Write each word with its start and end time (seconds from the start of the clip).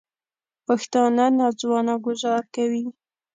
پښتانه 0.67 1.25
نا 1.37 1.47
ځوانه 1.59 1.93
ګوزار 2.05 2.43
کوي 2.55 2.83